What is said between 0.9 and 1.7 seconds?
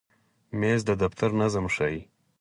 دفتر نظم